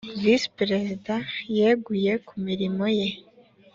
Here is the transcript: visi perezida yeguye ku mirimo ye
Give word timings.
visi 0.21 0.47
perezida 0.59 1.13
yeguye 1.57 2.11
ku 2.27 2.33
mirimo 2.47 2.83
ye 2.97 3.07